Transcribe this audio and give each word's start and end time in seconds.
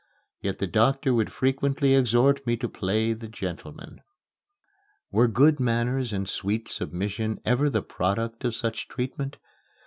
Yet 0.41 0.57
the 0.57 0.65
doctor 0.65 1.13
would 1.13 1.31
frequently 1.31 1.93
exhort 1.93 2.47
me 2.47 2.57
to 2.57 2.67
play 2.67 3.13
the 3.13 3.27
gentleman. 3.27 4.01
Were 5.11 5.27
good 5.27 5.59
manners 5.59 6.11
and 6.11 6.27
sweet 6.27 6.69
submission 6.69 7.39
ever 7.45 7.69
the 7.69 7.83
product 7.83 8.43
of 8.43 8.55
such 8.55 8.87
treatment? 8.87 9.37